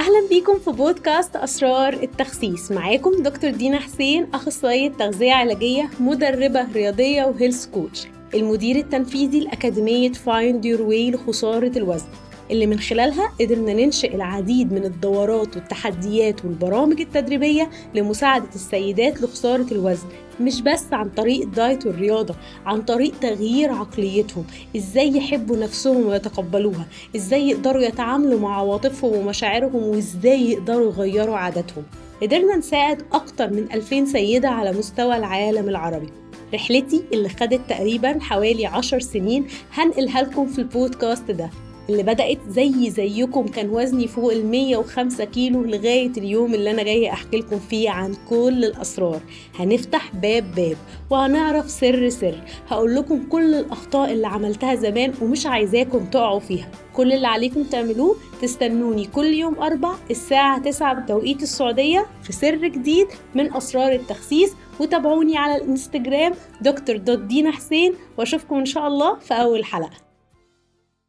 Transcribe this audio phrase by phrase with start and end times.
[0.00, 2.72] أهلا بيكم في بودكاست أسرار التخسيس.
[2.72, 10.12] معاكم دكتور دينا حسين أخصائية تغذية علاجية مدربة رياضية و health coach المدير التنفيذي لأكاديمية
[10.12, 12.06] فايند يور واي لخسارة الوزن.
[12.50, 20.06] اللي من خلالها قدرنا ننشئ العديد من الدورات والتحديات والبرامج التدريبية لمساعدة السيدات لخسارة الوزن
[20.40, 22.34] مش بس عن طريق ال diet والرياضة
[22.66, 24.44] عن طريق تغيير عقليتهم
[24.76, 26.86] إزاي يحبوا نفسهم ويتقبلوها
[27.16, 31.84] إزاي يقدروا يتعاملوا مع عواطفهم ومشاعرهم وإزاي يقدروا يغيروا عاداتهم.
[32.22, 36.08] قدرنا نساعد أكتر من 2000 سيدة على مستوى العالم العربي.
[36.54, 41.50] رحلتي اللي خدت تقريبا حوالي عشر سنين هنقلها لكم في البودكاست ده.
[41.90, 47.10] اللي بدأت زي زيكم كان وزني فوق ال 105 كيلو لغاية اليوم اللي أنا جاية
[47.12, 49.20] أحكي لكم فيه عن كل الأسرار.
[49.58, 50.76] هنفتح باب باب
[51.10, 52.34] وهنعرف سر سر.
[52.68, 56.70] هقول لكم كل الأخطاء اللي عملتها زمان ومش عايزاكم تقعوا فيها.
[56.92, 63.06] كل اللي عليكم تعملوه تستنوني كل يوم أربع الساعة 9 بتوقيت السعودية في سر جديد
[63.34, 64.52] من أسرار التخسيس.
[64.80, 67.92] وتابعوني على الإنستجرام دكتور دوت دينا حسين.
[68.18, 70.09] وأشوفكم إن شاء الله في أول حلقة.